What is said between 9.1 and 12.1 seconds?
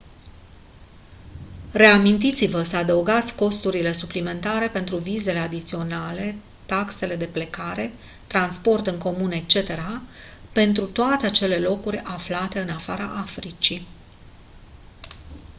etc pentru toate acele locuri